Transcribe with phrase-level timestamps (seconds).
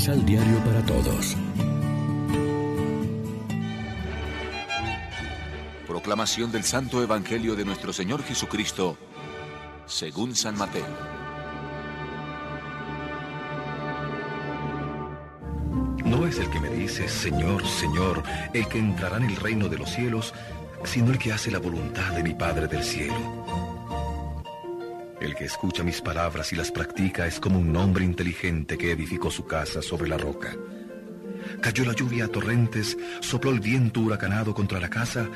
[0.00, 1.36] Misal Diario para Todos.
[5.86, 8.96] Proclamación del Santo Evangelio de nuestro Señor Jesucristo,
[9.84, 10.86] según San Mateo.
[16.06, 18.22] No es el que me dice, Señor, Señor,
[18.54, 20.32] el que entrará en el reino de los cielos,
[20.82, 23.69] sino el que hace la voluntad de mi Padre del cielo.
[25.20, 29.30] El que escucha mis palabras y las practica es como un hombre inteligente que edificó
[29.30, 30.56] su casa sobre la roca.
[31.60, 35.28] Cayó la lluvia a torrentes, sopló el viento huracanado contra la casa,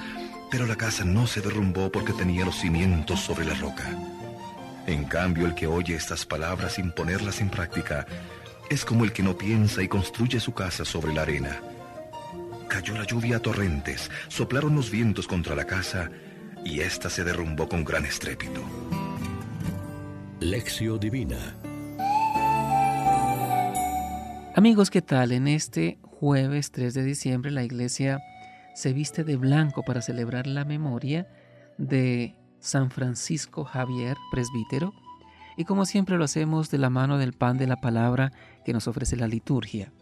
[0.51, 3.84] pero la casa no se derrumbó porque tenía los cimientos sobre la roca.
[4.87, 8.07] En cambio, el que oye estas palabras sin ponerlas en práctica
[8.71, 11.60] es como el que no piensa y construye su casa sobre la arena.
[12.69, 16.10] Cayó la lluvia a torrentes, soplaron los vientos contra la casa
[16.65, 18.62] y ésta se derrumbó con gran estrépito.
[20.40, 21.57] Lección Divina
[24.57, 25.32] Amigos, ¿qué tal?
[25.32, 28.21] En este jueves 3 de diciembre la iglesia
[28.74, 31.29] se viste de blanco para celebrar la memoria
[31.79, 34.93] de San Francisco Javier, presbítero,
[35.57, 38.32] y como siempre lo hacemos de la mano del pan de la palabra
[38.65, 39.93] que nos ofrece la liturgia.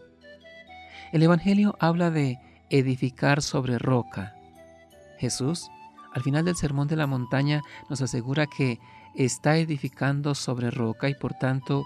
[1.12, 2.38] El Evangelio habla de
[2.70, 4.34] edificar sobre roca.
[5.18, 5.70] Jesús,
[6.14, 8.78] al final del Sermón de la Montaña, nos asegura que
[9.14, 11.84] está edificando sobre roca y por tanto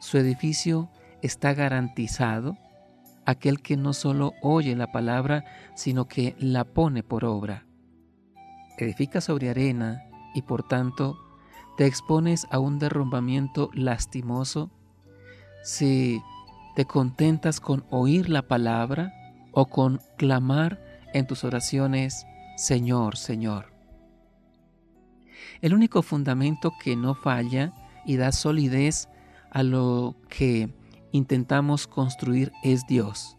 [0.00, 0.88] su edificio
[1.22, 2.56] está garantizado.
[3.26, 5.44] Aquel que no solo oye la palabra,
[5.74, 7.66] sino que la pone por obra.
[8.78, 11.18] Edifica sobre arena y por tanto
[11.76, 14.70] te expones a un derrumbamiento lastimoso
[15.62, 16.22] si
[16.74, 19.12] te contentas con oír la palabra
[19.52, 20.80] o con clamar
[21.12, 23.77] en tus oraciones, Señor, Señor.
[25.60, 27.72] El único fundamento que no falla
[28.04, 29.08] y da solidez
[29.50, 30.70] a lo que
[31.12, 33.36] intentamos construir es Dios.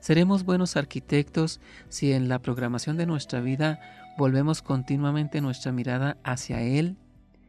[0.00, 3.80] Seremos buenos arquitectos si en la programación de nuestra vida
[4.16, 6.96] volvemos continuamente nuestra mirada hacia Él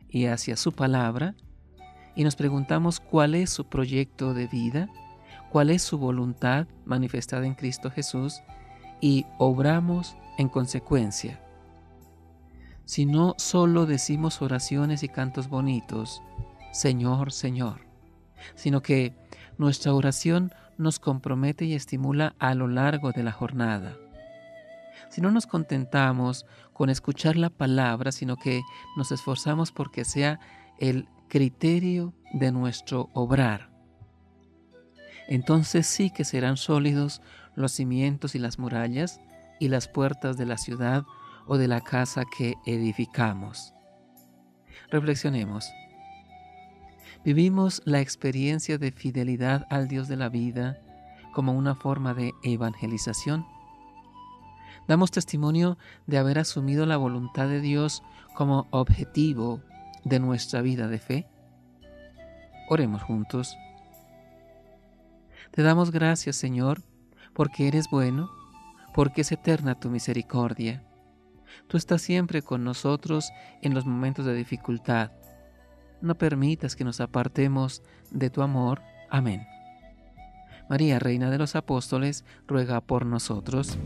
[0.09, 1.35] y hacia su palabra
[2.15, 4.89] y nos preguntamos cuál es su proyecto de vida,
[5.49, 8.41] cuál es su voluntad manifestada en Cristo Jesús
[8.99, 11.39] y obramos en consecuencia
[12.91, 16.21] si no solo decimos oraciones y cantos bonitos,
[16.73, 17.85] Señor, Señor,
[18.55, 19.15] sino que
[19.57, 23.95] nuestra oración nos compromete y estimula a lo largo de la jornada.
[25.09, 28.61] Si no nos contentamos con escuchar la palabra, sino que
[28.97, 30.41] nos esforzamos porque sea
[30.77, 33.69] el criterio de nuestro obrar,
[35.29, 37.21] entonces sí que serán sólidos
[37.55, 39.21] los cimientos y las murallas
[39.61, 41.05] y las puertas de la ciudad
[41.47, 43.73] o de la casa que edificamos.
[44.89, 45.71] Reflexionemos.
[47.23, 50.81] Vivimos la experiencia de fidelidad al Dios de la vida
[51.33, 53.45] como una forma de evangelización.
[54.87, 58.03] Damos testimonio de haber asumido la voluntad de Dios
[58.35, 59.61] como objetivo
[60.03, 61.27] de nuestra vida de fe.
[62.69, 63.55] Oremos juntos.
[65.51, 66.81] Te damos gracias, Señor,
[67.33, 68.31] porque eres bueno,
[68.93, 70.83] porque es eterna tu misericordia
[71.67, 73.31] Tú estás siempre con nosotros
[73.61, 75.11] en los momentos de dificultad.
[76.01, 78.81] No permitas que nos apartemos de tu amor.
[79.09, 79.45] Amén.
[80.69, 83.77] María, Reina de los Apóstoles, ruega por nosotros.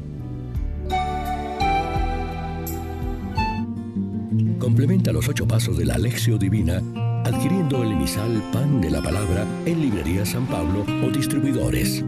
[4.60, 6.82] Complementa los ocho pasos de la Alexio Divina
[7.26, 12.04] adquiriendo el emisal Pan de la Palabra en Librería San Pablo o distribuidores.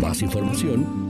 [0.00, 1.09] Más información